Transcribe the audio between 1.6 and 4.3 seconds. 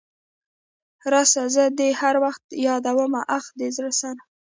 دي هر وخت يادومه اخ د زړه سره.